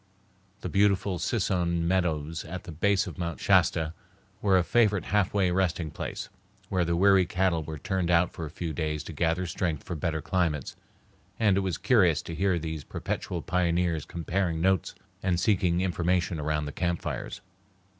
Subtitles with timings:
[0.61, 3.93] The beautiful Sisson meadows at the base of Mount Shasta
[4.41, 6.27] were a favorite halfway resting place,
[6.69, 9.95] where the weary cattle were turned out for a few days to gather strength for
[9.95, 10.75] better climates,
[11.39, 16.65] and it was curious to hear those perpetual pioneers comparing notes and seeking information around
[16.65, 17.41] the campfires.